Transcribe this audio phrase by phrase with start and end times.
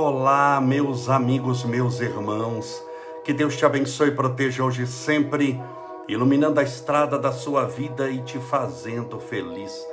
[0.00, 2.80] Olá, meus amigos, meus irmãos.
[3.24, 5.60] Que Deus te abençoe e proteja hoje e sempre,
[6.06, 9.84] iluminando a estrada da sua vida e te fazendo feliz.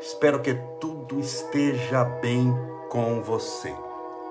[0.00, 2.56] Espero que tudo esteja bem
[2.88, 3.74] com você.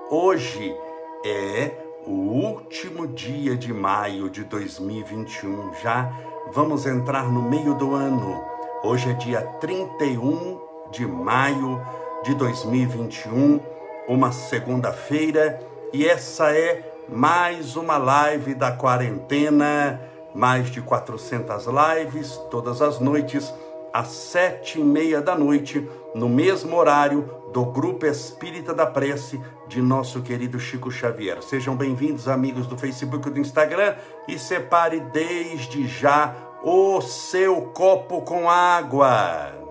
[0.08, 0.74] Hoje
[1.22, 1.72] é
[2.06, 5.74] o último dia de maio de 2021.
[5.74, 6.10] Já
[6.52, 8.42] vamos entrar no meio do ano.
[8.82, 10.58] Hoje é dia 31
[10.90, 11.82] de maio
[12.24, 13.77] de 2021
[14.08, 15.60] uma segunda-feira
[15.92, 20.00] e essa é mais uma live da quarentena,
[20.34, 23.52] mais de 400 lives todas as noites
[23.92, 29.80] às sete e meia da noite, no mesmo horário do Grupo Espírita da Prece de
[29.80, 31.42] nosso querido Chico Xavier.
[31.42, 33.94] Sejam bem-vindos, amigos do Facebook e do Instagram,
[34.26, 39.67] e separe desde já o seu copo com água.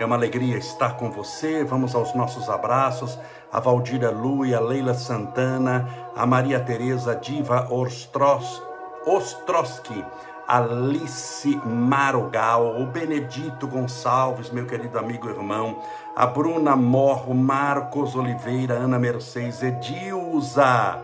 [0.00, 1.62] É uma alegria estar com você.
[1.62, 3.18] Vamos aos nossos abraços.
[3.52, 8.62] A Valdira Lui, a Leila Santana, a Maria Tereza Diva Ostros,
[9.04, 10.02] Ostroski,
[10.48, 15.82] Alice Marogal, o Benedito Gonçalves, meu querido amigo e irmão,
[16.16, 20.98] a Bruna Morro, Marcos Oliveira, Ana Mercedes, Edilza,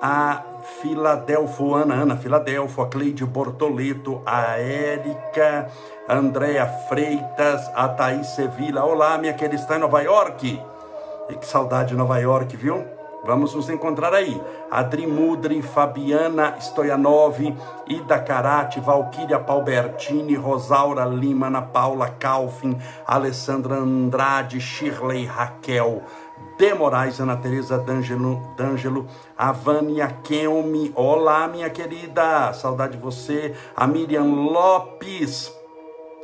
[0.00, 0.42] a
[0.80, 5.68] Filadelfo, Ana, Filadelfo, a Cleide Bortoleto, a Érica,
[6.08, 8.84] a Andréa Freitas, a Thaís Sevilla.
[8.84, 10.60] Olá, minha querida, está em Nova York.
[11.28, 12.84] E que saudade de Nova York, viu?
[13.22, 14.40] Vamos nos encontrar aí.
[14.70, 17.38] Adri Mudri, Fabiana Stoyanov,
[17.86, 26.02] Ida Karate, Valquíria Palbertini, Rosaura Lima, Ana Paula Calfin, Alessandra Andrade, Shirley Raquel,
[26.58, 29.06] de Moraes, Ana Tereza D'Angelo, D'Angelo,
[29.36, 35.50] a Vânia Kelme, olá minha querida, saudade de você, a Miriam Lopes,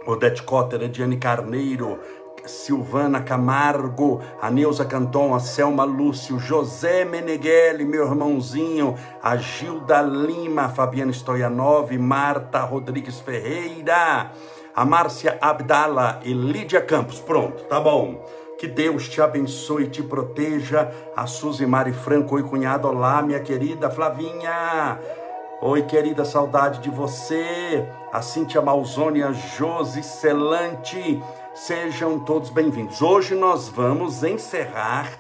[0.07, 1.99] Odete Cotter, Ediane Carneiro,
[2.45, 10.67] Silvana Camargo, a Neuza Canton, a Selma Lúcio, José Meneghelli, meu irmãozinho, a Gilda Lima,
[10.67, 14.31] a Fabiana Stoyanov, Marta Rodrigues Ferreira,
[14.75, 17.21] a Márcia Abdala e Lídia Campos.
[17.21, 18.25] Pronto, tá bom.
[18.67, 20.93] Que Deus te abençoe e te proteja.
[21.15, 24.99] A Suzy Mari Franco, oi cunhado, olá minha querida Flavinha.
[25.63, 27.89] Oi querida, saudade de você.
[28.13, 31.23] A Cíntia Malzônia, Josi Celante,
[31.55, 33.01] sejam todos bem-vindos.
[33.01, 35.13] Hoje nós vamos encerrar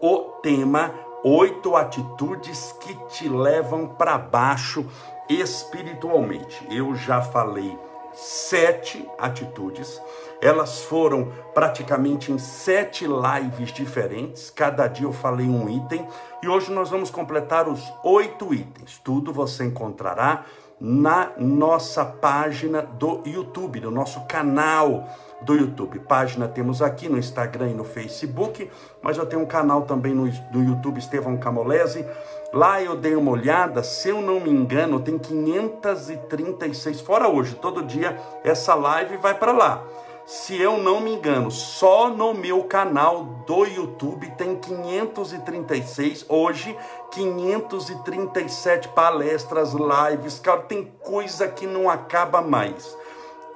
[0.00, 4.86] o tema oito atitudes que te levam para baixo
[5.28, 6.64] espiritualmente.
[6.70, 7.76] Eu já falei
[8.14, 10.00] sete atitudes.
[10.40, 14.50] Elas foram praticamente em sete lives diferentes.
[14.50, 16.06] Cada dia eu falei um item.
[16.42, 19.00] E hoje nós vamos completar os oito itens.
[19.04, 20.44] Tudo você encontrará
[20.80, 25.08] na nossa página do YouTube, no nosso canal
[25.40, 26.00] do YouTube.
[26.00, 28.68] Página temos aqui no Instagram e no Facebook,
[29.00, 32.04] mas eu tenho um canal também no, no YouTube, Estevão Camolese.
[32.52, 37.82] Lá eu dei uma olhada, se eu não me engano, tem 536, fora hoje, todo
[37.82, 39.82] dia essa live vai para lá.
[40.26, 46.76] Se eu não me engano, só no meu canal do YouTube tem 536, hoje
[47.10, 52.96] 537 palestras, lives, cara, tem coisa que não acaba mais.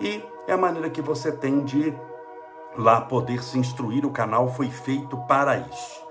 [0.01, 1.95] E é a maneira que você tem de
[2.79, 6.06] lá poder se instruir, o canal foi feito para isso.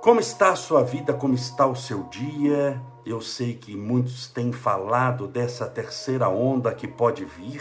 [0.00, 1.12] Como está a sua vida?
[1.12, 2.80] Como está o seu dia?
[3.04, 7.60] Eu sei que muitos têm falado dessa terceira onda que pode vir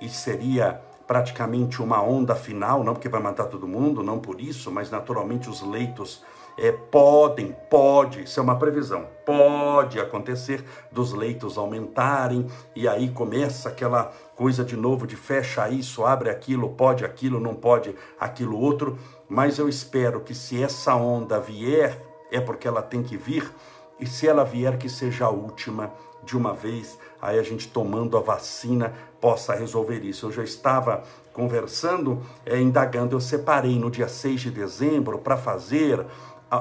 [0.00, 4.70] e seria praticamente uma onda final, não porque vai matar todo mundo, não por isso,
[4.70, 6.22] mas naturalmente os leitos
[6.58, 13.68] é, podem, pode, isso é uma previsão, pode acontecer dos leitos aumentarem e aí começa
[13.68, 18.98] aquela coisa de novo de fecha isso, abre aquilo, pode aquilo, não pode aquilo outro.
[19.28, 22.00] Mas eu espero que se essa onda vier,
[22.30, 23.50] é porque ela tem que vir,
[23.98, 25.92] e se ela vier, que seja a última
[26.22, 30.26] de uma vez, aí a gente tomando a vacina possa resolver isso.
[30.26, 31.02] Eu já estava
[31.32, 36.04] conversando, é, indagando, eu separei no dia 6 de dezembro para fazer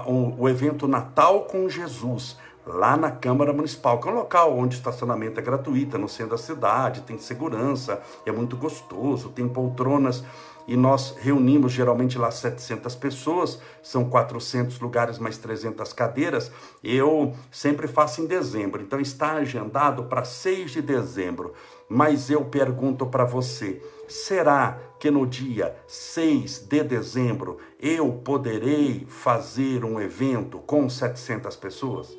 [0.06, 5.40] o evento Natal com Jesus, lá na Câmara Municipal, que é um local onde estacionamento
[5.40, 10.24] é gratuito, no centro da cidade, tem segurança, é muito gostoso, tem poltronas
[10.68, 16.52] e nós reunimos geralmente lá 700 pessoas, são 400 lugares mais 300 cadeiras.
[16.84, 21.54] Eu sempre faço em dezembro, então está agendado para 6 de dezembro.
[21.88, 29.84] Mas eu pergunto para você, será que no dia 6 de dezembro eu poderei fazer
[29.84, 32.18] um evento com 700 pessoas?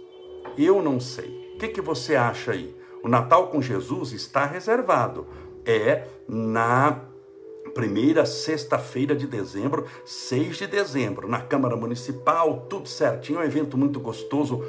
[0.57, 1.53] Eu não sei.
[1.55, 2.77] O que, que você acha aí?
[3.03, 5.27] O Natal com Jesus está reservado.
[5.65, 7.03] É na
[7.75, 14.01] primeira sexta-feira de dezembro, 6 de dezembro, na Câmara Municipal, tudo certinho, um evento muito
[14.01, 14.65] gostoso.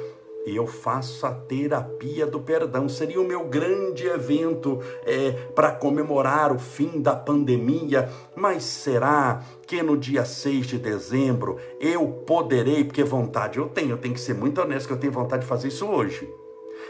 [0.48, 2.88] E eu faço a terapia do perdão.
[2.88, 8.08] Seria o meu grande evento é, para comemorar o fim da pandemia.
[8.34, 13.98] Mas será que no dia 6 de dezembro eu poderei, porque vontade eu tenho, eu
[13.98, 16.28] tenho que ser muito honesto que eu tenho vontade de fazer isso hoje.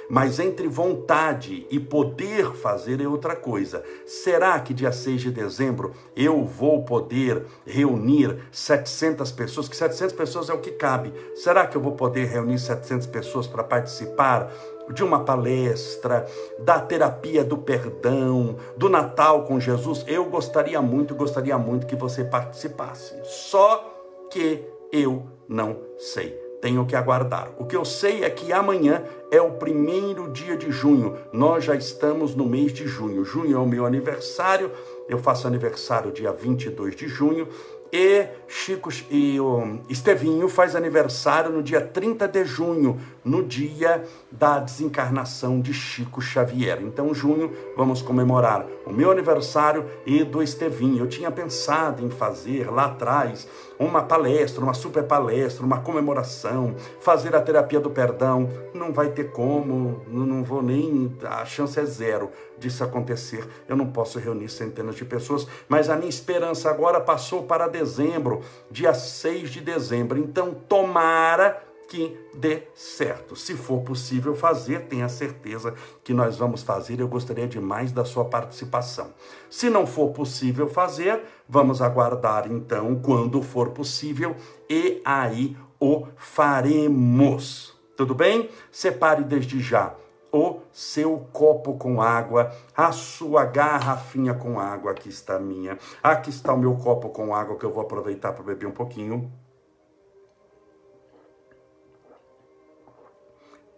[0.08, 3.84] Mas entre vontade e poder fazer é outra coisa.
[4.06, 9.69] Será que dia 6 de dezembro eu vou poder reunir 700 pessoas?
[9.69, 11.12] Que 700 pessoas é o que cabe.
[11.34, 14.50] Será que eu vou poder reunir 700 pessoas para participar
[14.90, 16.26] de uma palestra,
[16.58, 20.02] da terapia do perdão, do Natal com Jesus?
[20.06, 23.14] Eu gostaria muito, gostaria muito que você participasse.
[23.25, 27.52] Só que eu não sei tenho que aguardar.
[27.58, 31.16] O que eu sei é que amanhã é o primeiro dia de junho.
[31.32, 33.25] Nós já estamos no mês de junho.
[33.25, 34.70] Junho é o meu aniversário.
[35.08, 37.49] Eu faço aniversário dia 22 de junho.
[37.93, 44.58] E Chico e o Estevinho faz aniversário no dia 30 de junho, no dia da
[44.58, 46.81] desencarnação de Chico Xavier.
[46.82, 51.05] Então, junho, vamos comemorar o meu aniversário e do Estevinho.
[51.05, 53.49] Eu tinha pensado em fazer lá atrás
[53.79, 58.50] uma palestra, uma super palestra, uma comemoração, fazer a terapia do perdão.
[58.75, 61.17] Não vai ter como, não vou nem.
[61.23, 63.46] A chance é zero disso acontecer.
[63.69, 68.43] Eu não posso reunir centenas de pessoas, mas a minha esperança agora passou para dezembro,
[68.70, 70.19] dia 6 de dezembro.
[70.19, 73.34] Então, tomara que dê certo.
[73.34, 75.75] Se for possível fazer, tenha certeza
[76.05, 77.00] que nós vamos fazer.
[77.00, 79.14] Eu gostaria demais da sua participação.
[79.49, 84.37] Se não for possível fazer, vamos aguardar então quando for possível
[84.69, 87.75] e aí o faremos.
[87.96, 88.50] Tudo bem?
[88.70, 89.94] Separe desde já
[90.32, 94.92] o seu copo com água, a sua garrafinha com água.
[94.92, 95.78] Aqui está a minha.
[96.02, 99.30] Aqui está o meu copo com água que eu vou aproveitar para beber um pouquinho.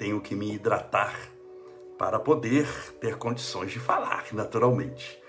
[0.00, 1.14] tenho que me hidratar
[1.99, 2.67] para poder
[2.99, 5.23] ter condições de falar, naturalmente.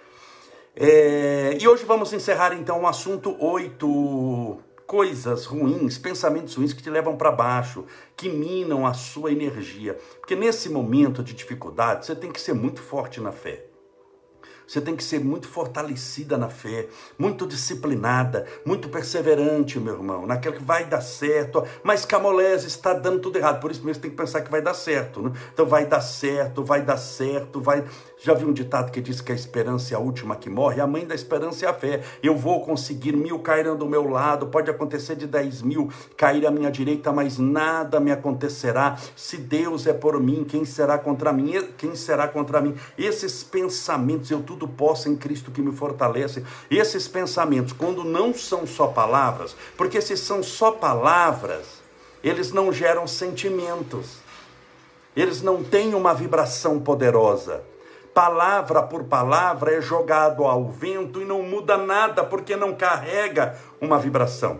[0.73, 6.89] É, e hoje vamos encerrar então o assunto oito coisas ruins, pensamentos ruins que te
[6.89, 7.85] levam para baixo,
[8.17, 9.97] que minam a sua energia.
[10.19, 13.70] Porque nesse momento de dificuldade, você tem que ser muito forte na fé.
[14.71, 16.87] Você tem que ser muito fortalecida na fé,
[17.19, 21.61] muito disciplinada, muito perseverante, meu irmão, naquilo que vai dar certo.
[21.83, 24.73] Mas Camolés está dando tudo errado, por isso mesmo tem que pensar que vai dar
[24.73, 25.23] certo.
[25.23, 25.33] Né?
[25.53, 27.83] Então vai dar certo, vai dar certo, vai.
[28.23, 30.87] Já vi um ditado que diz que a esperança é a última que morre, a
[30.87, 32.01] mãe da esperança é a fé.
[32.23, 36.51] Eu vou conseguir, mil cairão do meu lado, pode acontecer de dez mil cair à
[36.51, 38.97] minha direita, mas nada me acontecerá.
[39.17, 41.67] Se Deus é por mim, quem será contra mim?
[41.77, 42.73] Quem será contra mim?
[42.97, 46.43] Esses pensamentos, eu tudo posso em Cristo que me fortalece.
[46.69, 51.81] Esses pensamentos, quando não são só palavras, porque se são só palavras,
[52.23, 54.17] eles não geram sentimentos.
[55.15, 57.63] Eles não têm uma vibração poderosa
[58.13, 63.97] palavra por palavra, é jogado ao vento e não muda nada, porque não carrega uma
[63.97, 64.59] vibração.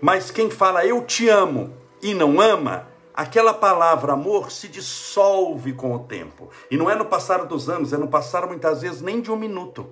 [0.00, 2.86] Mas quem fala eu te amo e não ama,
[3.18, 6.48] aquela palavra amor se dissolve com o tempo.
[6.70, 9.34] E não é no passar dos anos, é no passar muitas vezes nem de um
[9.34, 9.88] minuto.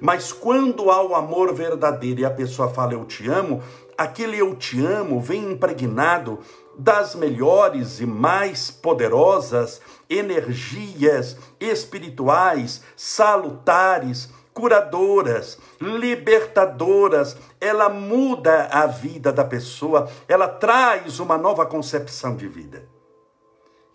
[0.00, 3.60] Mas quando há o amor verdadeiro e a pessoa fala eu te amo,
[3.98, 6.38] aquele eu te amo vem impregnado
[6.78, 17.36] das melhores e mais poderosas energias espirituais, salutares, curadoras, libertadoras.
[17.60, 22.88] Ela muda a vida da pessoa, ela traz uma nova concepção de vida.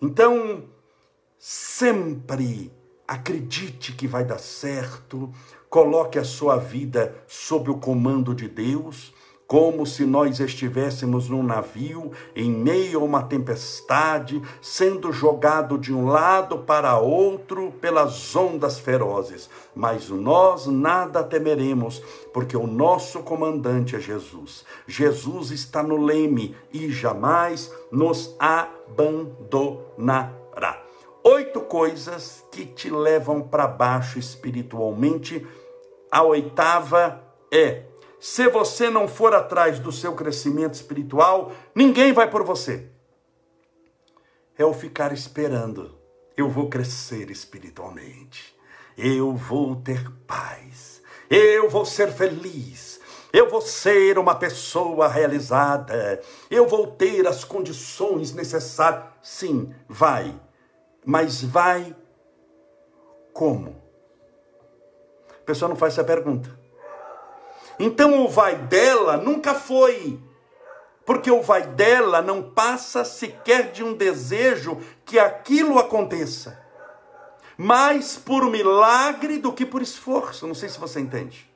[0.02, 0.66] Então,
[1.38, 2.72] sempre
[3.08, 5.32] acredite que vai dar certo,
[5.70, 9.14] coloque a sua vida sob o comando de Deus
[9.48, 16.08] como se nós estivéssemos num navio em meio a uma tempestade, sendo jogado de um
[16.08, 19.50] lado para outro pelas ondas ferozes.
[19.74, 24.66] Mas nós nada temeremos, porque o nosso comandante é Jesus.
[24.86, 29.48] Jesus está no leme e jamais nos abandonará.
[31.24, 35.48] Oito coisas que te levam para baixo espiritualmente.
[36.12, 37.87] A oitava é
[38.20, 42.90] se você não for atrás do seu crescimento espiritual, ninguém vai por você.
[44.58, 45.98] É o ficar esperando.
[46.36, 48.56] Eu vou crescer espiritualmente.
[48.98, 51.02] Eu vou ter paz.
[51.30, 53.00] Eu vou ser feliz.
[53.32, 56.20] Eu vou ser uma pessoa realizada.
[56.50, 59.04] Eu vou ter as condições necessárias.
[59.22, 60.40] Sim, vai.
[61.06, 61.96] Mas vai
[63.32, 63.80] Como?
[65.30, 66.67] A pessoa não faz essa pergunta.
[67.80, 70.20] Então o vai dela nunca foi.
[71.06, 76.62] Porque o vai dela não passa sequer de um desejo que aquilo aconteça.
[77.58, 80.46] Mais por milagre do que por esforço.
[80.46, 81.50] Não sei se você entende.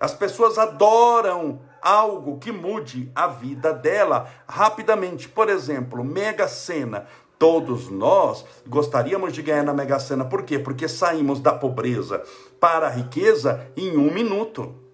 [0.00, 5.28] As pessoas adoram algo que mude a vida dela rapidamente.
[5.28, 7.06] Por exemplo, Mega Sena.
[7.38, 10.24] Todos nós gostaríamos de ganhar na Mega Sena.
[10.24, 10.58] Por quê?
[10.58, 12.22] Porque saímos da pobreza
[12.58, 14.85] para a riqueza em um minuto.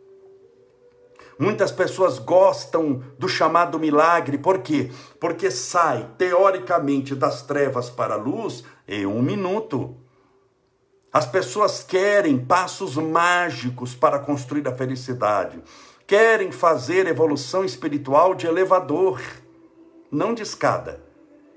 [1.43, 4.93] Muitas pessoas gostam do chamado milagre, por quê?
[5.19, 9.97] Porque sai, teoricamente, das trevas para a luz em um minuto.
[11.13, 15.61] As pessoas querem passos mágicos para construir a felicidade,
[16.07, 19.21] querem fazer evolução espiritual de elevador,
[20.13, 21.03] não de escada.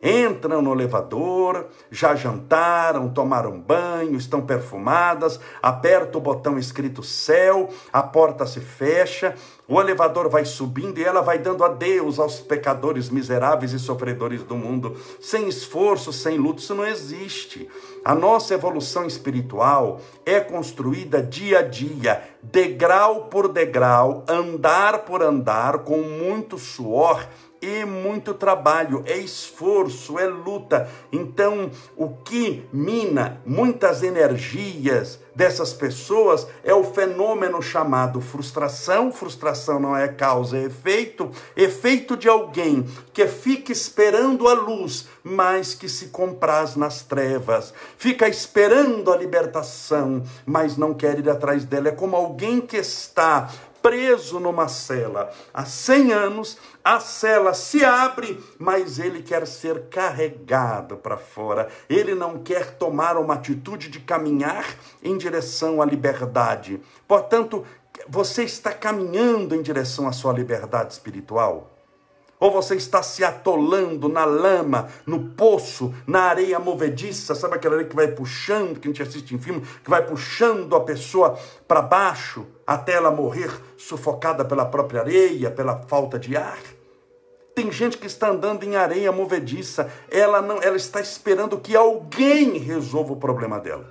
[0.06, 8.04] Entram no elevador, já jantaram, tomaram banho, estão perfumadas, aperta o botão escrito céu, a
[8.04, 9.34] porta se fecha,
[9.68, 14.56] o elevador vai subindo e ela vai dando adeus aos pecadores miseráveis e sofredores do
[14.56, 17.68] mundo, sem esforço, sem luto, isso não existe.
[18.04, 25.80] A nossa evolução espiritual é construída dia a dia, degrau por degrau, andar por andar,
[25.80, 27.26] com muito suor
[27.66, 30.88] e muito trabalho, é esforço, é luta.
[31.12, 39.12] Então, o que mina muitas energias dessas pessoas é o fenômeno chamado frustração.
[39.12, 41.30] Frustração não é causa, é efeito.
[41.56, 47.74] Efeito de alguém que fica esperando a luz, mas que se compraz nas trevas.
[47.98, 51.90] Fica esperando a libertação, mas não quer ir atrás dela.
[51.90, 53.50] É como alguém que está
[53.86, 60.98] preso numa cela há 100 anos, a cela se abre, mas ele quer ser carregado
[60.98, 61.68] para fora.
[61.88, 64.66] Ele não quer tomar uma atitude de caminhar
[65.04, 66.82] em direção à liberdade.
[67.08, 67.64] Portanto,
[68.10, 71.75] você está caminhando em direção à sua liberdade espiritual?
[72.40, 77.90] Ou você está se atolando na lama, no poço, na areia movediça, sabe aquela areia
[77.90, 81.38] que vai puxando, que a gente assiste em filme, que vai puxando a pessoa
[81.68, 86.60] para baixo até ela morrer sufocada pela própria areia, pela falta de ar?
[87.56, 92.58] Tem gente que está andando em areia movediça, ela não, ela está esperando que alguém
[92.58, 93.90] resolva o problema dela.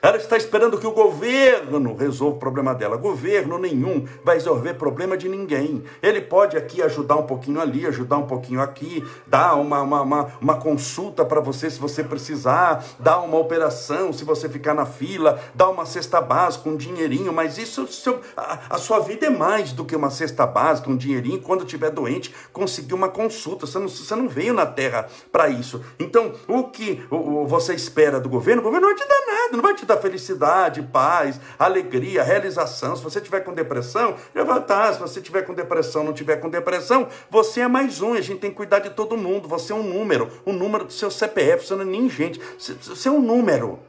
[0.00, 2.96] Ela está esperando que o governo resolva o problema dela.
[2.96, 5.82] Governo nenhum vai resolver problema de ninguém.
[6.00, 10.32] Ele pode aqui ajudar um pouquinho ali, ajudar um pouquinho aqui, dar uma, uma, uma,
[10.40, 15.40] uma consulta para você se você precisar, dar uma operação se você ficar na fila,
[15.54, 19.72] dar uma cesta básica, um dinheirinho, mas isso, seu, a, a, sua vida é mais
[19.72, 21.40] do que uma cesta básica, um dinheirinho.
[21.40, 23.66] Quando estiver doente, conseguir uma consulta.
[23.66, 25.82] Você não, você não veio na Terra para isso.
[25.98, 29.56] Então, o que o, você espera do governo, o governo não vai te dar nada,
[29.56, 32.94] não vai te da felicidade, paz, alegria, realização.
[32.94, 34.92] Se você tiver com depressão, vai estar.
[34.92, 38.14] Se você tiver com depressão, não tiver com depressão, você é mais um.
[38.14, 39.48] A gente tem que cuidar de todo mundo.
[39.48, 41.66] Você é um número, o número do seu CPF.
[41.66, 42.40] Você não é nem gente.
[42.58, 43.80] Você é um número.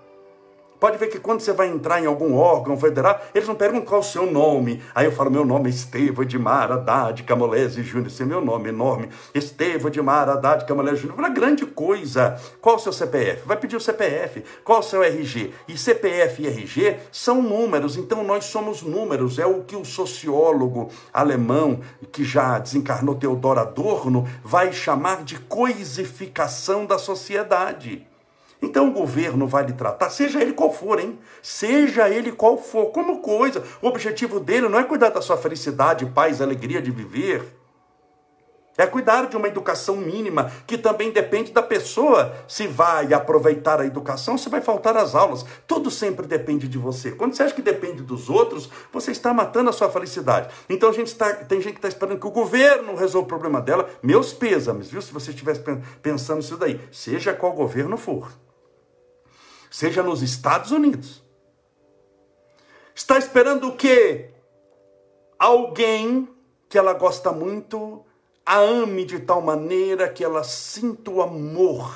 [0.80, 4.02] Pode ver que quando você vai entrar em algum órgão federal, eles não perguntam qual
[4.02, 4.82] é o seu nome.
[4.96, 8.08] Aí eu falo, meu nome é Estevão Edmar Haddad Camolese Júnior.
[8.08, 9.10] Esse é meu nome enorme.
[9.34, 11.18] Estevão Edmar Haddad Camolese Júnior.
[11.18, 12.40] Fala, grande coisa.
[12.62, 13.46] Qual o seu CPF?
[13.46, 14.44] Vai pedir o CPF.
[14.64, 15.54] Qual o seu RG?
[15.68, 19.38] E CPF e RG são números, então nós somos números.
[19.38, 21.82] É o que o sociólogo alemão,
[22.12, 28.08] que já desencarnou Teodoro Adorno, vai chamar de coisificação da sociedade.
[28.62, 31.18] Então o governo vai lhe tratar, seja ele qual for, hein?
[31.42, 33.64] Seja ele qual for, como coisa.
[33.82, 37.60] O objetivo dele não é cuidar da sua felicidade, paz, alegria de viver.
[38.78, 43.86] É cuidar de uma educação mínima, que também depende da pessoa se vai aproveitar a
[43.86, 45.46] educação, se vai faltar às aulas.
[45.68, 47.12] Tudo sempre depende de você.
[47.12, 50.50] Quando você acha que depende dos outros, você está matando a sua felicidade.
[50.70, 53.60] Então a gente está, tem gente que está esperando que o governo resolva o problema
[53.60, 53.90] dela.
[54.02, 55.02] Meus pêsames, viu?
[55.02, 55.62] Se você estivesse
[56.02, 58.30] pensando nisso daí, seja qual governo for
[59.70, 61.24] seja nos Estados Unidos.
[62.96, 64.34] Está esperando o?
[65.38, 66.28] Alguém
[66.68, 68.06] que ela gosta muito
[68.46, 71.96] a ame de tal maneira que ela sinta o amor,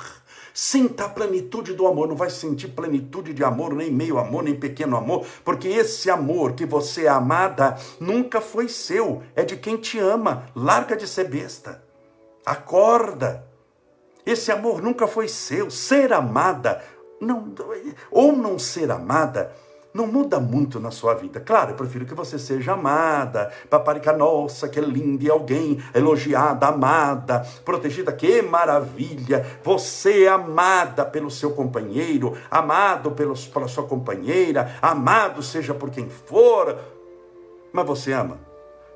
[0.54, 2.08] sinta a plenitude do amor.
[2.08, 6.52] Não vai sentir plenitude de amor, nem meio amor, nem pequeno amor, porque esse amor
[6.52, 10.46] que você é amada nunca foi seu, é de quem te ama.
[10.54, 11.84] Larga de ser besta.
[12.46, 13.46] Acorda.
[14.24, 15.70] Esse amor nunca foi seu.
[15.70, 16.82] Ser amada
[17.20, 17.52] não,
[18.10, 19.52] ou não ser amada
[19.94, 21.38] não muda muito na sua vida.
[21.38, 27.46] Claro, eu prefiro que você seja amada, paparica, nossa, que linda, e alguém elogiada, amada,
[27.64, 29.46] protegida, que maravilha.
[29.62, 36.10] Você é amada pelo seu companheiro, amado pelos, pela sua companheira, amado seja por quem
[36.10, 36.76] for,
[37.72, 38.40] mas você ama.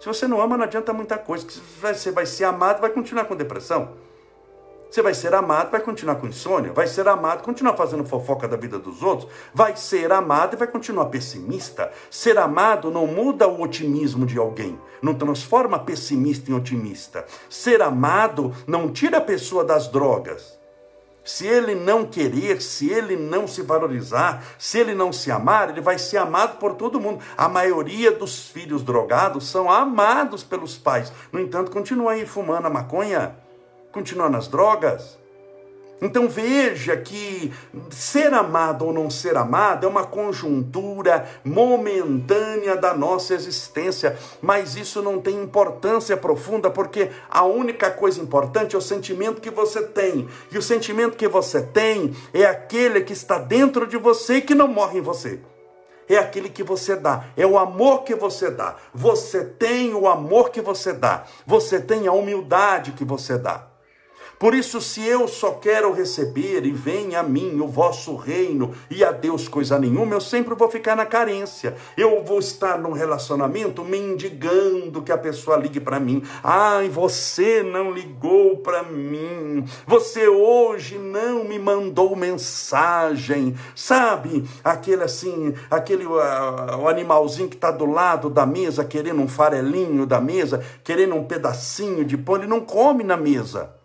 [0.01, 1.47] Se você não ama, não adianta muita coisa,
[1.81, 4.08] você vai ser amado, vai continuar com depressão.
[4.91, 8.57] Você vai ser amado, vai continuar com insônia, vai ser amado, continuar fazendo fofoca da
[8.57, 11.93] vida dos outros, vai ser amado e vai continuar pessimista.
[12.11, 17.27] Ser amado não muda o otimismo de alguém, não transforma pessimista em otimista.
[17.51, 20.57] Ser amado não tira a pessoa das drogas.
[21.23, 25.83] Se ele não querer, se ele não se valorizar, se ele não se amar, ele
[25.83, 27.23] vai ser amado por todo mundo.
[27.37, 31.13] A maioria dos filhos drogados são amados pelos pais.
[31.31, 33.37] No entanto, continua aí fumando a maconha
[33.99, 35.19] continuar nas drogas.
[36.01, 37.53] Então veja que
[37.91, 45.03] ser amado ou não ser amado é uma conjuntura momentânea da nossa existência, mas isso
[45.03, 50.29] não tem importância profunda, porque a única coisa importante é o sentimento que você tem,
[50.53, 54.55] e o sentimento que você tem é aquele que está dentro de você e que
[54.55, 55.41] não morre em você.
[56.09, 58.77] É aquele que você dá, é o amor que você dá.
[58.95, 63.68] Você tem o amor que você dá, você tem a humildade que você dá.
[64.39, 69.03] Por isso, se eu só quero receber e vem a mim o vosso reino e
[69.03, 71.75] a Deus coisa nenhuma, eu sempre vou ficar na carência.
[71.97, 76.23] Eu vou estar num relacionamento mendigando que a pessoa ligue para mim.
[76.43, 79.65] Ai, você não ligou para mim.
[79.87, 83.57] Você hoje não me mandou mensagem.
[83.75, 84.49] Sabe?
[84.63, 90.07] Aquele assim, aquele uh, o animalzinho que está do lado da mesa querendo um farelinho
[90.07, 93.78] da mesa, querendo um pedacinho de pão, ele não come na mesa.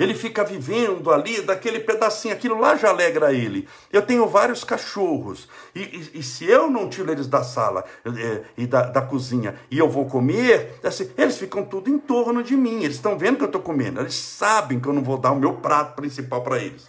[0.00, 3.68] Ele fica vivendo ali daquele pedacinho, aquilo lá já alegra ele.
[3.92, 8.40] Eu tenho vários cachorros, e, e, e se eu não tiro eles da sala é,
[8.56, 12.56] e da, da, cozinha e eu vou comer, assim, eles ficam tudo em torno de
[12.56, 12.82] mim.
[12.82, 15.36] Eles estão vendo que eu estou comendo, eles sabem que eu não vou dar o
[15.36, 16.88] meu prato principal para eles.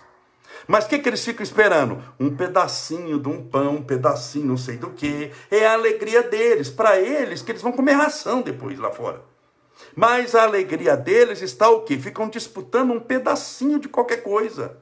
[0.65, 2.01] Mas o que, que eles ficam esperando?
[2.17, 5.31] Um pedacinho de um pão, um pedacinho não sei do que.
[5.49, 6.69] É a alegria deles.
[6.69, 9.21] Para eles, que eles vão comer ração depois lá fora.
[9.95, 11.97] Mas a alegria deles está o quê?
[11.97, 14.77] Ficam disputando um pedacinho de qualquer coisa.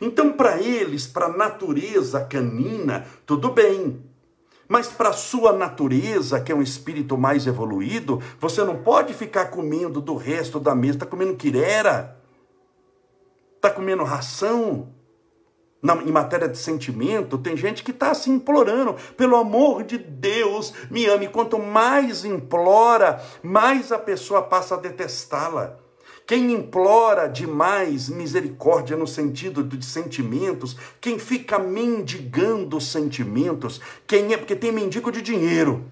[0.00, 4.02] Então, para eles, para a natureza canina, tudo bem.
[4.68, 9.46] Mas para a sua natureza, que é um espírito mais evoluído, você não pode ficar
[9.46, 10.94] comendo do resto da mesa.
[10.94, 12.20] Está comendo quirera?
[13.56, 14.92] Está comendo ração?
[15.82, 20.72] Na, em matéria de sentimento, tem gente que está assim implorando, pelo amor de Deus,
[20.90, 21.28] me ame.
[21.28, 25.78] Quanto mais implora, mais a pessoa passa a detestá-la.
[26.26, 34.54] Quem implora demais misericórdia no sentido de sentimentos, quem fica mendigando sentimentos, quem é porque
[34.54, 35.86] tem mendigo de dinheiro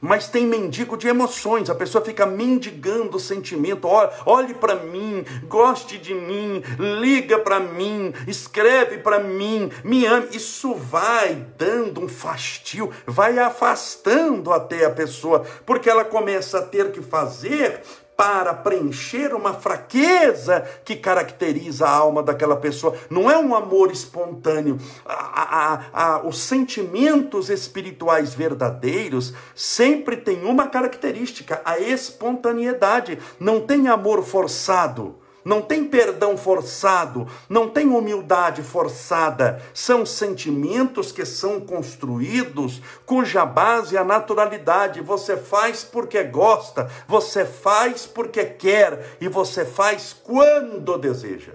[0.00, 1.70] mas tem mendigo de emoções.
[1.70, 3.88] A pessoa fica mendigando o sentimento.
[4.26, 6.62] Olhe, para mim, goste de mim,
[7.00, 10.28] liga para mim, escreve para mim, me ame.
[10.32, 16.92] Isso vai dando um fastio, vai afastando até a pessoa, porque ela começa a ter
[16.92, 17.82] que fazer
[18.18, 22.96] para preencher uma fraqueza que caracteriza a alma daquela pessoa.
[23.08, 24.76] Não é um amor espontâneo.
[25.06, 33.20] A, a, a, os sentimentos espirituais verdadeiros sempre têm uma característica: a espontaneidade.
[33.38, 35.14] Não tem amor forçado
[35.48, 39.62] não tem perdão forçado, não tem humildade forçada.
[39.72, 45.00] São sentimentos que são construídos cuja base é a naturalidade.
[45.00, 51.54] Você faz porque gosta, você faz porque quer e você faz quando deseja.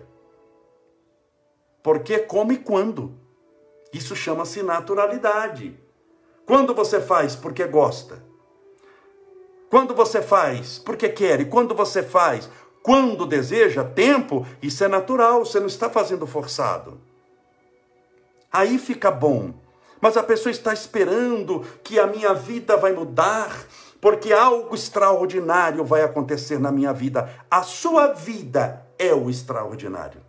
[1.84, 3.14] Porque come quando.
[3.94, 5.80] Isso chama-se naturalidade.
[6.48, 8.24] Quando você faz porque gosta.
[9.70, 12.50] Quando você faz porque quer e quando você faz
[12.84, 17.00] quando deseja, tempo, isso é natural, você não está fazendo forçado.
[18.52, 19.54] Aí fica bom.
[20.02, 23.58] Mas a pessoa está esperando que a minha vida vai mudar,
[24.02, 27.34] porque algo extraordinário vai acontecer na minha vida.
[27.50, 30.22] A sua vida é o extraordinário.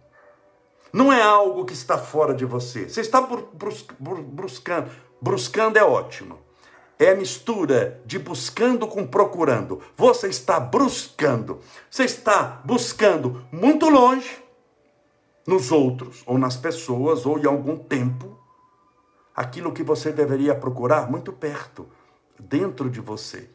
[0.92, 2.88] Não é algo que está fora de você.
[2.88, 4.88] Você está buscando.
[5.20, 6.38] Buscando é ótimo
[6.98, 9.80] é a mistura de buscando com procurando.
[9.96, 14.42] Você está buscando, você está buscando muito longe
[15.46, 18.38] nos outros, ou nas pessoas, ou em algum tempo,
[19.34, 21.86] aquilo que você deveria procurar muito perto,
[22.38, 23.50] dentro de você.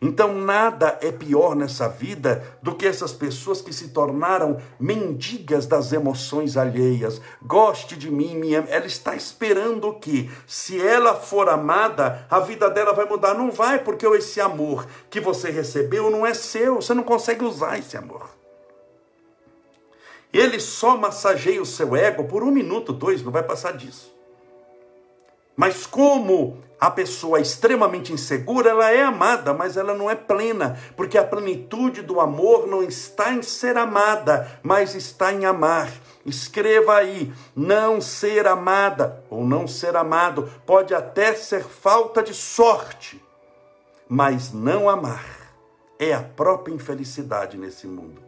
[0.00, 5.92] Então, nada é pior nessa vida do que essas pessoas que se tornaram mendigas das
[5.92, 7.20] emoções alheias.
[7.42, 8.58] Goste de mim, minha.
[8.68, 10.28] Ela está esperando o quê?
[10.46, 13.34] Se ela for amada, a vida dela vai mudar.
[13.34, 16.76] Não vai, porque esse amor que você recebeu não é seu.
[16.76, 18.36] Você não consegue usar esse amor.
[20.32, 24.14] Ele só massageia o seu ego por um minuto, dois, não vai passar disso.
[25.56, 31.16] Mas como a pessoa extremamente insegura, ela é amada, mas ela não é plena, porque
[31.16, 35.90] a plenitude do amor não está em ser amada, mas está em amar.
[36.24, 43.22] Escreva aí, não ser amada ou não ser amado pode até ser falta de sorte,
[44.08, 45.46] mas não amar
[45.98, 48.22] é a própria infelicidade nesse mundo.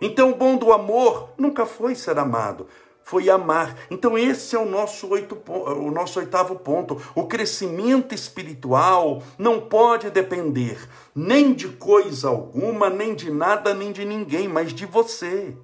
[0.00, 2.66] Então, o bom do amor nunca foi ser amado,
[3.08, 3.74] foi amar.
[3.90, 7.00] Então esse é o nosso, oito, o nosso oitavo ponto.
[7.14, 14.04] O crescimento espiritual não pode depender nem de coisa alguma, nem de nada, nem de
[14.04, 15.56] ninguém, mas de você.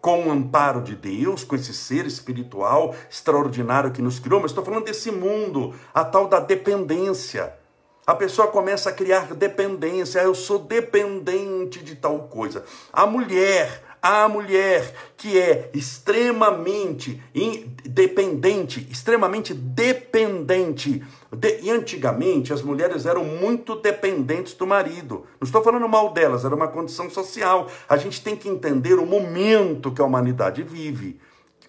[0.00, 4.64] Com o amparo de Deus, com esse ser espiritual extraordinário que nos criou, mas estou
[4.64, 7.54] falando desse mundo, a tal da dependência.
[8.04, 12.64] A pessoa começa a criar dependência, eu sou dependente de tal coisa.
[12.92, 17.22] A mulher, a mulher que é extremamente
[17.84, 21.02] dependente, extremamente dependente.
[21.32, 25.26] De, e antigamente as mulheres eram muito dependentes do marido.
[25.40, 27.68] Não estou falando mal delas, era uma condição social.
[27.88, 31.20] A gente tem que entender o momento que a humanidade vive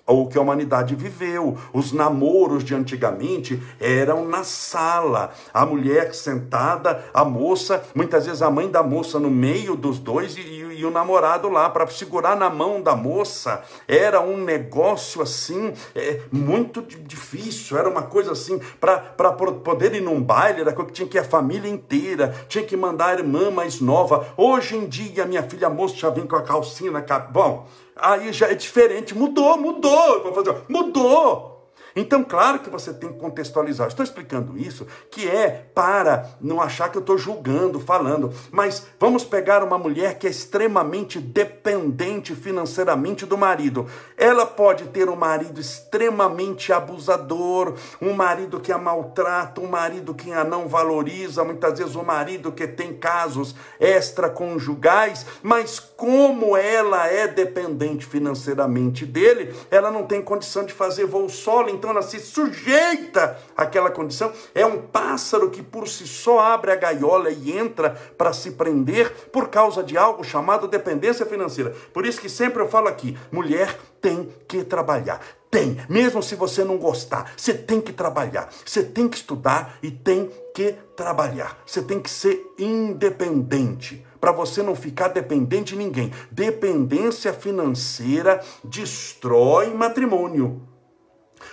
[0.06, 1.58] ou que a humanidade viveu.
[1.74, 8.50] Os namoros de antigamente eram na sala, a mulher sentada, a moça, muitas vezes a
[8.50, 12.50] mãe da moça no meio dos dois e, e o namorado lá para segurar na
[12.50, 13.64] mão da moça.
[13.88, 20.22] Era um negócio assim, é, muito difícil, era uma coisa assim, para poder ir num
[20.22, 23.52] baile, era coisa que tinha que ir a família inteira, tinha que mandar a irmã
[23.52, 24.28] mais nova.
[24.36, 27.28] Hoje em dia, minha filha moça já vem com a calcinha na cara.
[27.32, 31.51] Bom, aí já é diferente, mudou, mudou, mudou.
[31.96, 33.88] Então, claro que você tem que contextualizar.
[33.88, 39.24] Estou explicando isso que é para não achar que eu estou julgando, falando, mas vamos
[39.24, 43.88] pegar uma mulher que é extremamente dependente financeiramente do marido.
[44.18, 50.32] Ela pode ter um marido extremamente abusador, um marido que a maltrata, um marido que
[50.32, 57.28] a não valoriza, muitas vezes um marido que tem casos extraconjugais, mas como ela é
[57.28, 63.40] dependente financeiramente dele, ela não tem condição de fazer voo solo então ela se sujeita
[63.58, 64.32] àquela condição.
[64.54, 69.12] É um pássaro que por si só abre a gaiola e entra para se prender
[69.32, 71.76] por causa de algo chamado dependência financeira.
[71.92, 75.20] Por isso que sempre eu falo aqui: mulher tem que trabalhar.
[75.50, 79.90] Tem, mesmo se você não gostar, você tem que trabalhar, você tem que estudar e
[79.92, 81.62] tem que trabalhar.
[81.66, 86.14] Você tem que ser independente para você não ficar dependente de ninguém.
[86.30, 90.62] Dependência financeira destrói matrimônio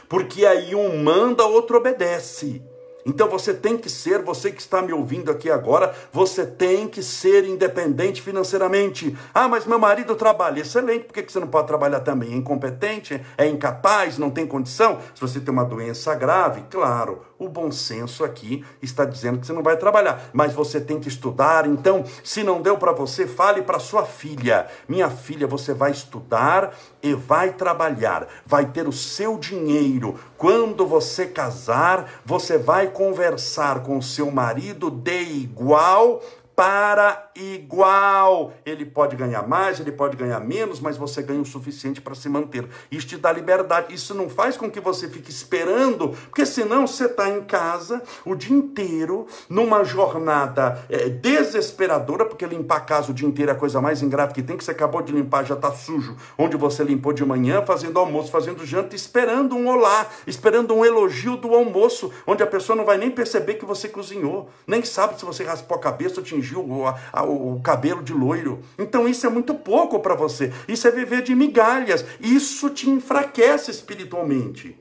[0.08, 2.62] porque aí um manda, outro obedece.
[3.08, 7.02] Então você tem que ser, você que está me ouvindo aqui agora, você tem que
[7.02, 9.16] ser independente financeiramente.
[9.32, 10.60] Ah, mas meu marido trabalha.
[10.60, 12.34] Excelente, por que você não pode trabalhar também?
[12.34, 13.18] É incompetente?
[13.38, 14.18] É incapaz?
[14.18, 14.98] Não tem condição?
[15.14, 19.52] Se você tem uma doença grave, claro, o bom senso aqui está dizendo que você
[19.52, 21.66] não vai trabalhar, mas você tem que estudar.
[21.66, 26.74] Então, se não deu para você, fale para sua filha: Minha filha, você vai estudar
[27.02, 30.18] e vai trabalhar, vai ter o seu dinheiro.
[30.36, 36.20] Quando você casar, você vai conversar com o seu marido de igual
[36.58, 38.52] para igual.
[38.66, 42.28] Ele pode ganhar mais, ele pode ganhar menos, mas você ganha o suficiente para se
[42.28, 42.68] manter.
[42.90, 43.94] Isso te dá liberdade.
[43.94, 48.34] Isso não faz com que você fique esperando, porque senão você está em casa o
[48.34, 53.58] dia inteiro, numa jornada é, desesperadora, porque limpar a casa o dia inteiro é a
[53.58, 56.16] coisa mais ingrata que tem, que você acabou de limpar, já está sujo.
[56.36, 61.36] Onde você limpou de manhã, fazendo almoço, fazendo janta, esperando um olá, esperando um elogio
[61.36, 65.24] do almoço, onde a pessoa não vai nem perceber que você cozinhou, nem sabe se
[65.24, 68.60] você raspou a cabeça ou tingiu a, o cabelo de loiro.
[68.78, 70.52] Então isso é muito pouco para você.
[70.66, 72.04] Isso é viver de migalhas.
[72.20, 74.76] Isso te enfraquece espiritualmente.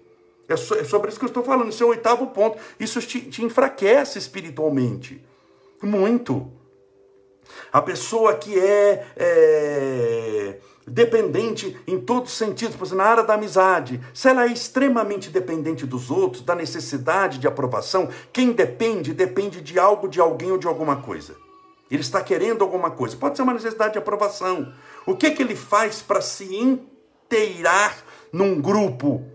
[0.47, 1.69] É, é sobre isso que eu estou falando.
[1.69, 2.57] Esse é o oitavo ponto.
[2.79, 5.23] Isso te, te enfraquece espiritualmente.
[5.81, 6.51] Muito.
[7.71, 10.57] A pessoa que é, é
[10.87, 15.29] dependente em todos os sentidos, por exemplo, na área da amizade, se ela é extremamente
[15.29, 20.57] dependente dos outros, da necessidade de aprovação, quem depende, depende de algo, de alguém ou
[20.57, 21.35] de alguma coisa.
[21.89, 23.15] Ele está querendo alguma coisa.
[23.15, 24.73] Pode ser uma necessidade de aprovação.
[25.05, 27.97] O que, que ele faz para se inteirar
[28.31, 29.25] num grupo?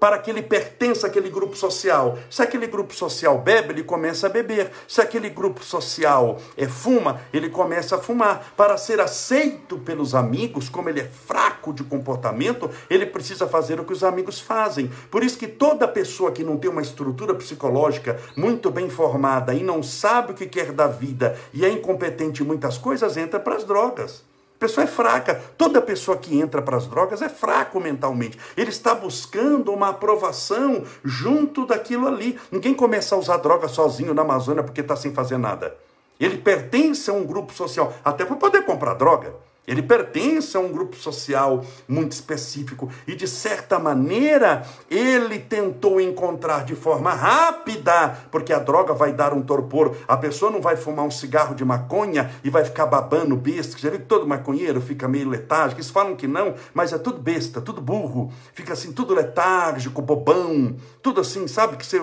[0.00, 2.18] Para que ele pertença àquele grupo social.
[2.30, 4.70] Se aquele grupo social bebe, ele começa a beber.
[4.88, 8.54] Se aquele grupo social é fuma, ele começa a fumar.
[8.56, 13.84] Para ser aceito pelos amigos, como ele é fraco de comportamento, ele precisa fazer o
[13.84, 14.90] que os amigos fazem.
[15.10, 19.62] Por isso que toda pessoa que não tem uma estrutura psicológica muito bem formada e
[19.62, 23.56] não sabe o que quer da vida e é incompetente em muitas coisas, entra para
[23.56, 24.29] as drogas.
[24.60, 25.42] Pessoa é fraca.
[25.56, 28.38] Toda pessoa que entra para as drogas é fraco mentalmente.
[28.54, 32.38] Ele está buscando uma aprovação junto daquilo ali.
[32.52, 35.74] Ninguém começa a usar droga sozinho na Amazônia porque está sem fazer nada.
[36.20, 39.34] Ele pertence a um grupo social, até para poder comprar droga.
[39.66, 46.64] Ele pertence a um grupo social muito específico e, de certa maneira, ele tentou encontrar
[46.64, 49.96] de forma rápida, porque a droga vai dar um torpor.
[50.08, 53.78] A pessoa não vai fumar um cigarro de maconha e vai ficar babando besta.
[53.78, 55.80] Já viu que todo maconheiro fica meio letárgico?
[55.80, 58.32] Eles falam que não, mas é tudo besta, tudo burro.
[58.52, 61.76] Fica assim, tudo letárgico, bobão, tudo assim, sabe?
[61.76, 62.00] Que você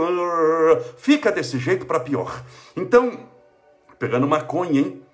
[0.97, 2.43] fica desse jeito para pior.
[2.75, 3.19] Então,
[3.99, 5.06] pegando maconha, hein?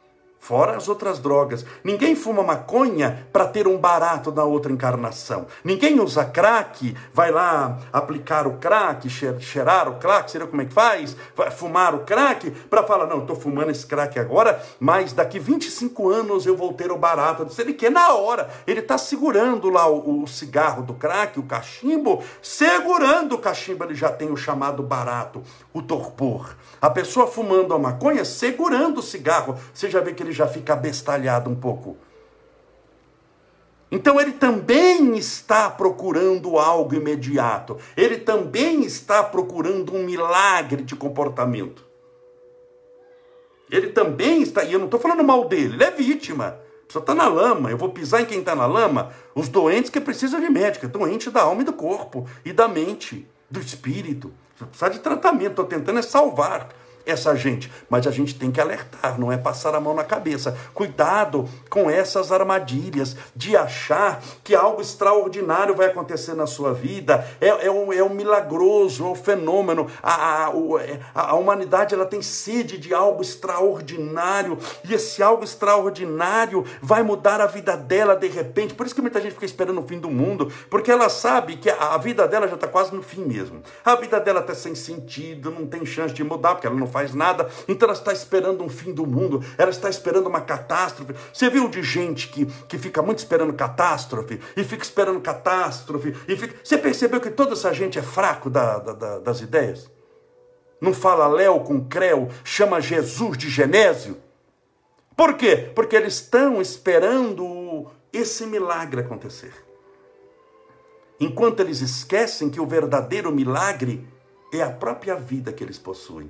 [0.43, 1.65] Fora as outras drogas.
[1.86, 5.47] Ninguém fuma maconha para ter um barato na outra encarnação.
[5.63, 10.65] Ninguém usa crack, vai lá aplicar o crack, cheirar o crack, sei lá como é
[10.65, 15.13] que faz, vai fumar o crack, para falar, não, estou fumando esse crack agora, mas
[15.13, 17.47] daqui 25 anos eu vou ter o barato.
[17.58, 18.49] Ele quer na hora.
[18.67, 23.95] Ele está segurando lá o, o cigarro do crack, o cachimbo, segurando o cachimbo, ele
[23.95, 25.41] já tem o chamado barato,
[25.73, 26.53] o torpor.
[26.82, 30.76] A pessoa fumando a maconha, segurando o cigarro, você já vê que ele já fica
[30.76, 31.98] bestalhado um pouco.
[33.91, 37.78] Então ele também está procurando algo imediato.
[37.96, 41.86] Ele também está procurando um milagre de comportamento.
[43.69, 46.60] Ele também está, e eu não estou falando mal dele, ele é vítima.
[46.88, 49.12] Pessoa está na lama, eu vou pisar em quem está na lama?
[49.34, 53.28] Os doentes que precisam de médica, doente da alma e do corpo, e da mente,
[53.50, 54.32] do espírito.
[54.58, 56.69] Precisa de tratamento, estou tentando é salvar
[57.06, 57.72] essa gente.
[57.89, 60.58] Mas a gente tem que alertar, não é passar a mão na cabeça.
[60.74, 67.28] Cuidado com essas armadilhas de achar que algo extraordinário vai acontecer na sua vida.
[67.39, 69.88] É, é, um, é um milagroso, é um fenômeno.
[70.02, 74.58] A, a, é, a humanidade ela tem sede de algo extraordinário.
[74.88, 78.74] E esse algo extraordinário vai mudar a vida dela de repente.
[78.74, 80.52] Por isso que muita gente fica esperando o fim do mundo.
[80.70, 83.62] Porque ela sabe que a, a vida dela já está quase no fim mesmo.
[83.84, 87.15] A vida dela está sem sentido, não tem chance de mudar, porque ela não faz
[87.15, 91.15] nada, então ela está esperando um fim do mundo, ela está esperando uma catástrofe.
[91.34, 96.38] Você viu de gente que, que fica muito esperando catástrofe, e fica esperando catástrofe, e
[96.38, 96.56] fica...
[96.63, 99.91] Você percebeu que toda essa gente é fraco da, da, da, das ideias?
[100.79, 104.17] Não fala Léo com Creu, chama Jesus de Genésio?
[105.17, 105.71] Por quê?
[105.73, 109.53] Porque eles estão esperando esse milagre acontecer.
[111.19, 114.08] Enquanto eles esquecem que o verdadeiro milagre
[114.53, 116.29] é a própria vida que eles possuem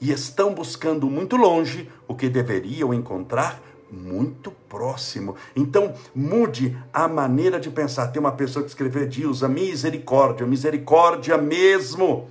[0.00, 5.36] e estão buscando muito longe o que deveriam encontrar muito próximo.
[5.54, 8.08] Então, mude a maneira de pensar.
[8.08, 12.28] Tem uma pessoa que escreveu de usa misericórdia, misericórdia mesmo.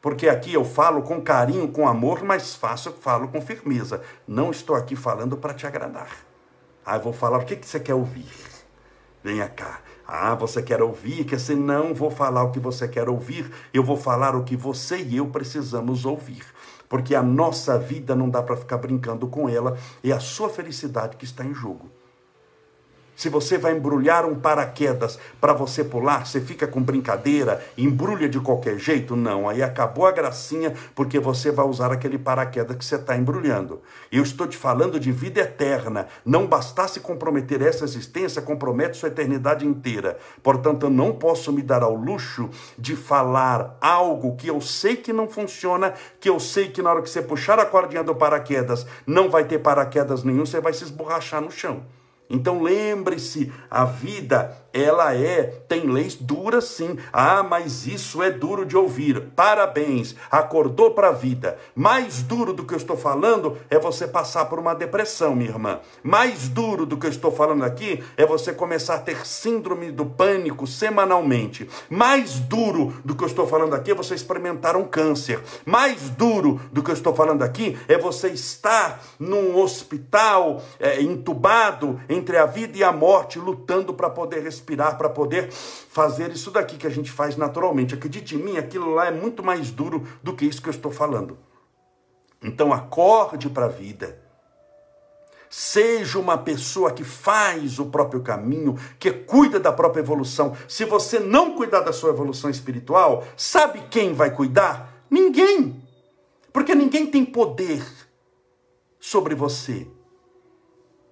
[0.00, 4.02] Porque aqui eu falo com carinho, com amor, mas faço, falo com firmeza.
[4.28, 6.10] Não estou aqui falando para te agradar.
[6.84, 8.28] Ah, eu vou falar o que, que você quer ouvir.
[9.22, 9.80] Venha cá.
[10.06, 11.24] Ah, você quer ouvir?
[11.24, 14.56] Que se não vou falar o que você quer ouvir, eu vou falar o que
[14.56, 16.44] você e eu precisamos ouvir.
[16.88, 21.16] Porque a nossa vida não dá para ficar brincando com ela, é a sua felicidade
[21.16, 21.90] que está em jogo.
[23.16, 28.40] Se você vai embrulhar um paraquedas para você pular, você fica com brincadeira, embrulha de
[28.40, 29.14] qualquer jeito?
[29.14, 33.80] Não, aí acabou a gracinha, porque você vai usar aquele paraquedas que você está embrulhando.
[34.10, 36.08] Eu estou te falando de vida eterna.
[36.24, 40.18] Não bastasse comprometer essa existência, compromete sua eternidade inteira.
[40.42, 45.12] Portanto, eu não posso me dar ao luxo de falar algo que eu sei que
[45.12, 48.86] não funciona, que eu sei que na hora que você puxar a cordinha do paraquedas,
[49.06, 51.82] não vai ter paraquedas nenhum, você vai se esborrachar no chão.
[52.28, 56.98] Então lembre-se, a vida ela é, tem leis duras sim.
[57.12, 59.20] Ah, mas isso é duro de ouvir.
[59.36, 61.56] Parabéns, acordou para a vida.
[61.76, 65.78] Mais duro do que eu estou falando é você passar por uma depressão, minha irmã.
[66.02, 70.06] Mais duro do que eu estou falando aqui é você começar a ter síndrome do
[70.06, 71.70] pânico semanalmente.
[71.88, 75.40] Mais duro do que eu estou falando aqui é você experimentar um câncer.
[75.64, 82.00] Mais duro do que eu estou falando aqui é você estar num hospital é, entubado
[82.14, 86.76] entre a vida e a morte, lutando para poder respirar para poder fazer isso daqui
[86.76, 87.94] que a gente faz naturalmente.
[87.94, 90.92] Acredite em mim, aquilo lá é muito mais duro do que isso que eu estou
[90.92, 91.36] falando.
[92.42, 94.22] Então acorde para a vida.
[95.48, 100.56] Seja uma pessoa que faz o próprio caminho, que cuida da própria evolução.
[100.66, 105.04] Se você não cuidar da sua evolução espiritual, sabe quem vai cuidar?
[105.08, 105.80] Ninguém.
[106.52, 107.84] Porque ninguém tem poder
[108.98, 109.86] sobre você.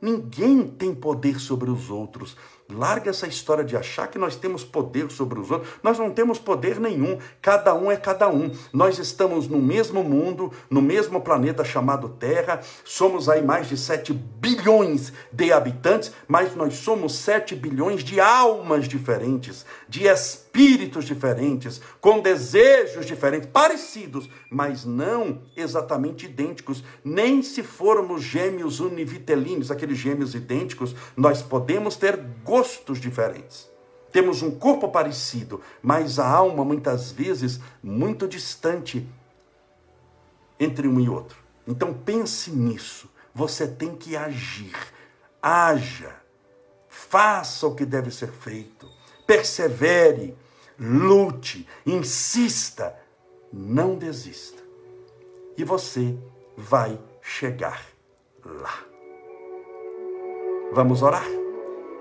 [0.03, 2.37] Ninguém tem poder sobre os outros.
[2.70, 5.70] Larga essa história de achar que nós temos poder sobre os outros.
[5.83, 7.18] Nós não temos poder nenhum.
[7.40, 8.51] Cada um é cada um.
[8.72, 12.61] Nós estamos no mesmo mundo, no mesmo planeta chamado Terra.
[12.85, 18.88] Somos aí mais de 7 bilhões de habitantes, mas nós somos 7 bilhões de almas
[18.88, 26.85] diferentes, de espíritos diferentes, com desejos diferentes, parecidos, mas não exatamente idênticos.
[27.05, 32.18] Nem se formos gêmeos univitelinos, aqueles gêmeos idênticos, nós podemos ter
[32.53, 33.67] gostos diferentes.
[34.12, 39.09] Temos um corpo parecido, mas a alma muitas vezes muito distante
[40.61, 41.38] entre um e outro.
[41.67, 43.11] Então pense nisso.
[43.35, 44.77] Você tem que agir.
[45.41, 46.15] Haja.
[46.91, 48.87] Faça o que deve ser feito.
[49.27, 50.37] Persevere,
[50.79, 52.95] lute, insista,
[53.51, 54.62] não desista.
[55.57, 56.19] E você
[56.55, 57.83] vai chegar
[58.45, 58.85] lá.
[60.75, 61.41] Vamos orar?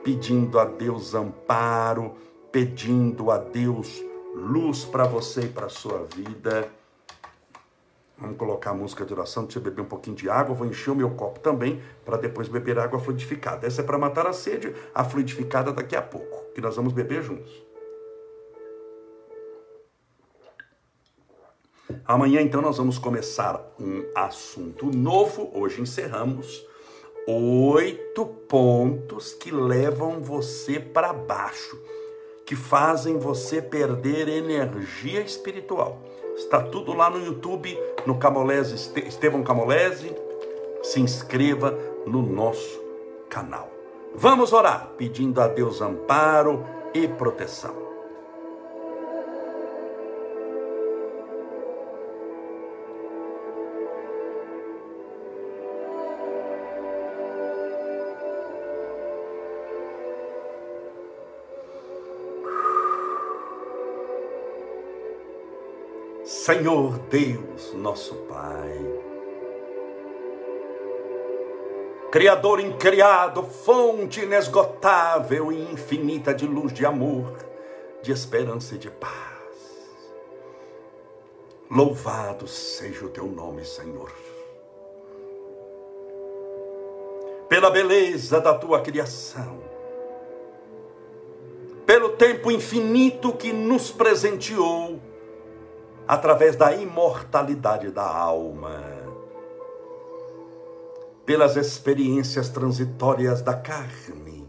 [0.03, 2.15] Pedindo a Deus amparo,
[2.51, 6.69] pedindo a Deus luz para você e para sua vida.
[8.17, 10.91] Vamos colocar a música de oração, deixa eu beber um pouquinho de água, vou encher
[10.91, 13.65] o meu copo também, para depois beber água fluidificada.
[13.65, 17.23] Essa é para matar a sede, a fluidificada daqui a pouco, que nós vamos beber
[17.23, 17.51] juntos.
[22.05, 25.51] Amanhã, então, nós vamos começar um assunto novo.
[25.53, 26.65] Hoje encerramos
[27.27, 31.79] oito pontos que levam você para baixo,
[32.45, 35.99] que fazem você perder energia espiritual.
[36.35, 40.15] Está tudo lá no YouTube, no Camolese, Estevão Camolese.
[40.81, 42.81] Se inscreva no nosso
[43.29, 43.69] canal.
[44.15, 47.80] Vamos orar, pedindo a Deus amparo e proteção.
[66.43, 68.99] Senhor Deus, nosso Pai.
[72.11, 77.31] Criador incriado, fonte inesgotável e infinita de luz, de amor,
[78.01, 79.91] de esperança e de paz.
[81.69, 84.11] Louvado seja o teu nome, Senhor.
[87.47, 89.59] Pela beleza da tua criação,
[91.85, 95.10] pelo tempo infinito que nos presenteou
[96.11, 98.83] através da imortalidade da alma,
[101.25, 104.45] pelas experiências transitórias da carne,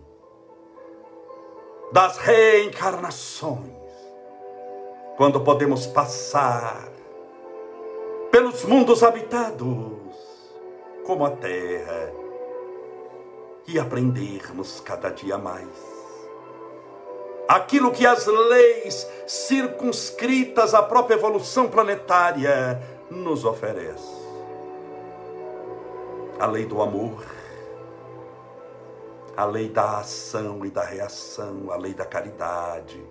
[1.92, 3.70] das reencarnações,
[5.16, 6.88] quando podemos passar
[8.32, 10.18] pelos mundos habitados,
[11.06, 12.12] como a terra,
[13.68, 15.91] e aprendermos cada dia mais
[17.52, 24.22] aquilo que as leis circunscritas à própria evolução planetária nos oferece.
[26.40, 27.22] A lei do amor,
[29.36, 33.04] a lei da ação e da reação, a lei da caridade,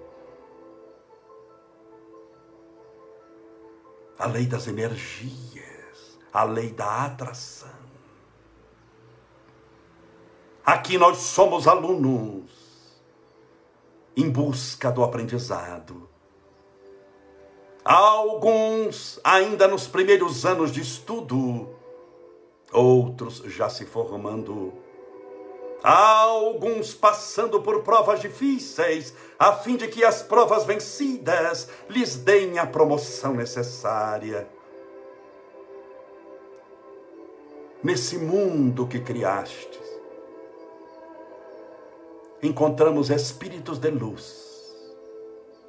[4.17, 7.69] a lei das energias, a lei da atração.
[10.65, 12.60] Aqui nós somos alunos
[14.21, 16.07] em busca do aprendizado.
[17.83, 21.69] Alguns ainda nos primeiros anos de estudo,
[22.71, 24.73] outros já se formando.
[25.83, 32.67] Alguns passando por provas difíceis, a fim de que as provas vencidas lhes deem a
[32.67, 34.47] promoção necessária.
[37.83, 39.79] Nesse mundo que criaste,
[42.41, 44.75] encontramos espíritos de luz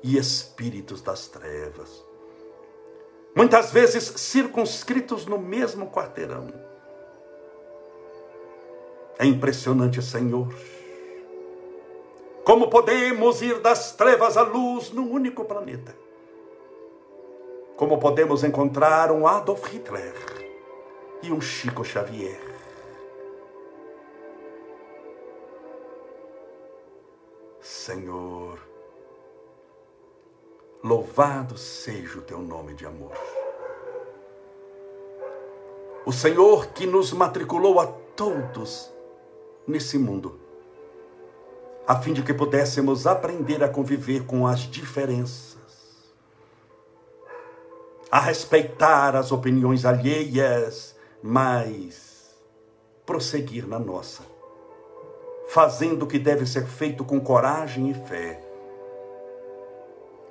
[0.03, 2.05] e espíritos das trevas.
[3.35, 6.49] Muitas vezes circunscritos no mesmo quarteirão.
[9.19, 10.53] É impressionante, Senhor.
[12.45, 15.95] Como podemos ir das trevas à luz num único planeta?
[17.77, 20.15] Como podemos encontrar um Adolf Hitler
[21.23, 22.52] e um Chico Xavier?
[27.63, 28.59] Senhor.
[30.83, 33.13] Louvado seja o teu nome de amor.
[36.05, 38.93] O Senhor que nos matriculou a todos
[39.65, 40.41] nesse mundo,
[41.87, 46.13] a fim de que pudéssemos aprender a conviver com as diferenças,
[48.11, 52.37] a respeitar as opiniões alheias, mas
[53.07, 54.32] prosseguir na nossa,
[55.53, 58.41] fazendo o que deve ser feito com coragem e fé,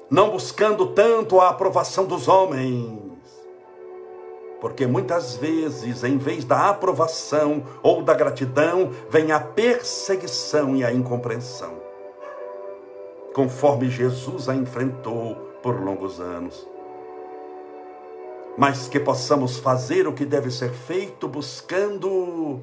[0.09, 2.99] não buscando tanto a aprovação dos homens,
[4.59, 10.91] porque muitas vezes, em vez da aprovação ou da gratidão, vem a perseguição e a
[10.91, 11.73] incompreensão.
[13.31, 16.67] Conforme Jesus a enfrentou por longos anos.
[18.57, 22.59] Mas que possamos fazer o que deve ser feito buscando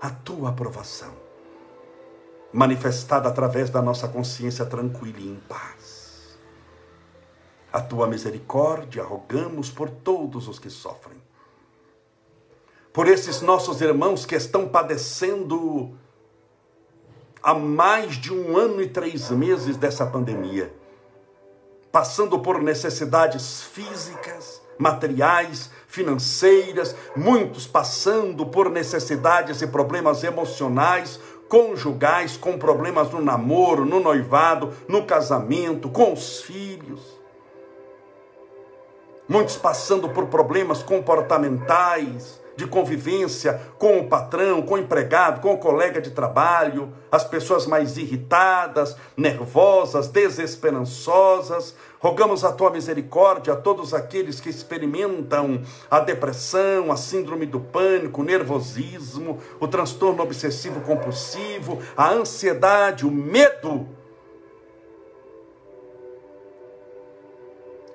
[0.00, 1.29] a tua aprovação,
[2.52, 6.38] manifestada através da nossa consciência tranquila e em paz.
[7.72, 11.20] A tua misericórdia rogamos por todos os que sofrem
[12.92, 15.96] por esses nossos irmãos que estão padecendo
[17.42, 20.72] há mais de um ano e três meses dessa pandemia,
[21.92, 31.20] passando por necessidades físicas, materiais, financeiras, muitos passando por necessidades e problemas emocionais,
[31.50, 37.20] conjugais, com problemas no namoro, no noivado, no casamento, com os filhos.
[39.28, 45.58] Muitos passando por problemas comportamentais, de convivência com o patrão, com o empregado, com o
[45.58, 51.74] colega de trabalho, as pessoas mais irritadas, nervosas, desesperançosas.
[51.98, 58.20] Rogamos a tua misericórdia a todos aqueles que experimentam a depressão, a síndrome do pânico,
[58.20, 63.88] o nervosismo, o transtorno obsessivo compulsivo, a ansiedade, o medo.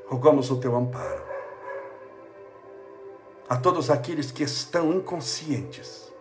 [0.08, 1.25] Rogamos o teu amparo
[3.48, 6.12] a todos aqueles que estão inconscientes,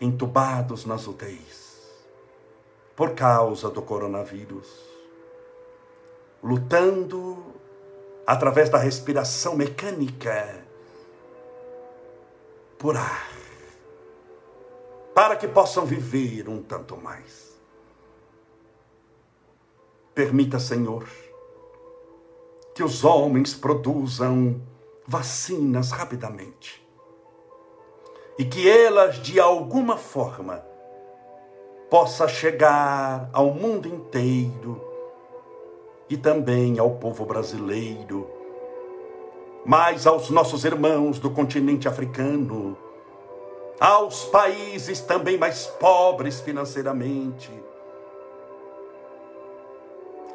[0.00, 1.82] entubados nas UTIs,
[2.96, 4.68] por causa do coronavírus,
[6.42, 7.44] lutando
[8.26, 10.64] através da respiração mecânica
[12.78, 13.28] por ar,
[15.14, 17.54] para que possam viver um tanto mais.
[20.12, 21.08] Permita, Senhor,
[22.74, 24.60] que os homens produzam
[25.06, 26.84] vacinas rapidamente.
[28.38, 30.64] E que elas, de alguma forma,
[31.88, 34.82] possa chegar ao mundo inteiro
[36.08, 38.28] e também ao povo brasileiro,
[39.64, 42.76] mas aos nossos irmãos do continente africano,
[43.78, 47.50] aos países também mais pobres financeiramente.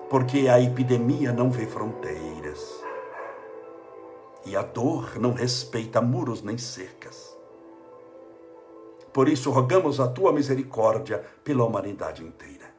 [0.10, 2.89] Porque a epidemia não vê fronteiras.
[4.46, 7.38] E a dor não respeita muros nem cercas.
[9.12, 12.74] Por isso, rogamos a tua misericórdia pela humanidade inteira.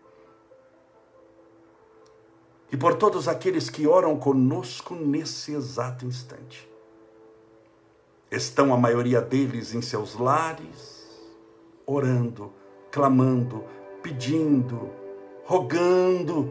[2.72, 6.70] E por todos aqueles que oram conosco nesse exato instante.
[8.30, 11.20] Estão a maioria deles em seus lares,
[11.84, 12.52] orando,
[12.92, 13.64] clamando,
[14.00, 14.88] pedindo,
[15.44, 16.48] rogando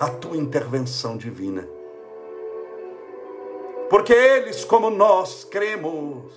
[0.00, 1.75] a tua intervenção divina
[3.88, 6.32] porque eles, como nós, cremos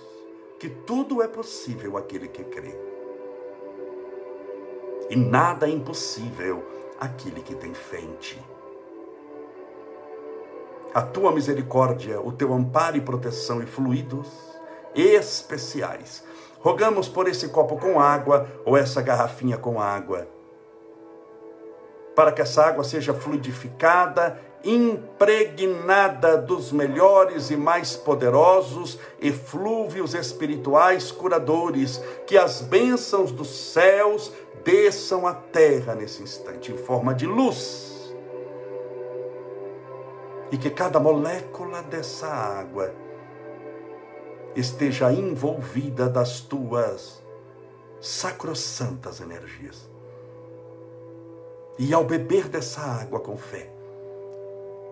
[0.58, 2.78] que tudo é possível aquele que crê.
[5.08, 6.64] E nada é impossível
[7.00, 8.40] aquele que tem fé em ti.
[10.94, 14.28] A tua misericórdia, o teu amparo e proteção e fluidos
[14.94, 16.24] especiais.
[16.60, 20.28] Rogamos por esse copo com água ou essa garrafinha com água,
[22.14, 32.02] para que essa água seja fluidificada impregnada dos melhores e mais poderosos eflúvios espirituais curadores,
[32.26, 34.32] que as bênçãos dos céus
[34.64, 38.14] desçam à terra nesse instante, em forma de luz.
[40.52, 42.92] E que cada molécula dessa água
[44.54, 47.22] esteja envolvida das tuas
[48.00, 49.88] sacrossantas energias.
[51.78, 53.70] E ao beber dessa água com fé,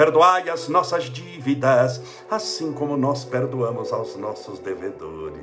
[0.00, 5.36] Perdoai as nossas dívidas, assim como nós perdoamos aos nossos devedores.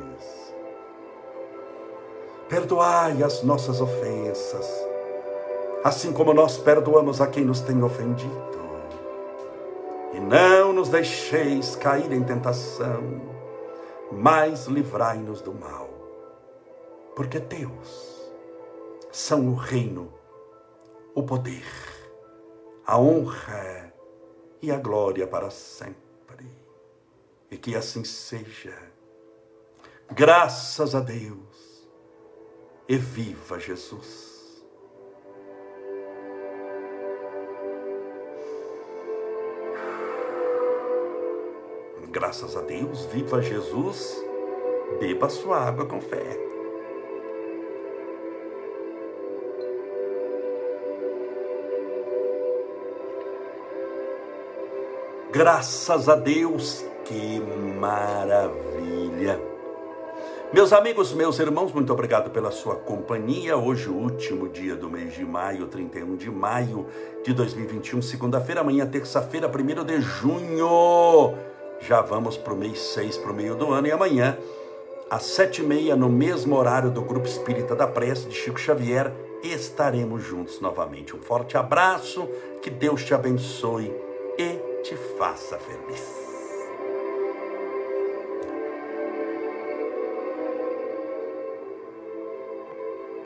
[2.49, 4.68] Perdoai as nossas ofensas,
[5.84, 8.60] assim como nós perdoamos a quem nos tem ofendido.
[10.14, 13.22] E não nos deixeis cair em tentação,
[14.12, 15.88] mas livrai-nos do mal.
[17.16, 18.28] Porque Deus
[19.12, 20.12] são o reino,
[21.14, 21.64] o poder,
[22.88, 23.88] a honra
[24.62, 26.45] e a glória para sempre.
[27.49, 28.78] E que assim seja.
[30.12, 31.88] Graças a Deus.
[32.88, 34.38] E viva Jesus.
[42.10, 44.18] Graças a Deus, viva Jesus,
[44.99, 46.57] beba sua água com fé.
[55.38, 57.39] Graças a Deus, que
[57.79, 59.39] maravilha.
[60.51, 63.55] Meus amigos, meus irmãos, muito obrigado pela sua companhia.
[63.55, 66.88] Hoje, o último dia do mês de maio, 31 de maio
[67.23, 71.35] de 2021, segunda-feira, amanhã, terça-feira, 1 de junho.
[71.81, 74.35] Já vamos para o mês 6, para o meio do ano, e amanhã,
[75.07, 79.13] às sete e meia, no mesmo horário do Grupo Espírita da Prece de Chico Xavier,
[79.43, 81.15] estaremos juntos novamente.
[81.15, 82.27] Um forte abraço,
[82.59, 83.93] que Deus te abençoe
[84.39, 86.26] e te faça feliz.